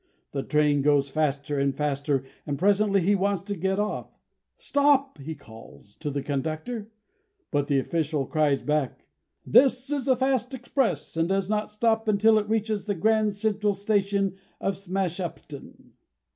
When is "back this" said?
8.63-9.91